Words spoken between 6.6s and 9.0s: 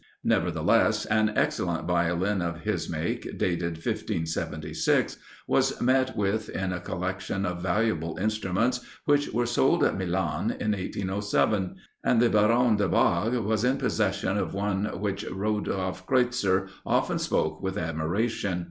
a collection of valuable instruments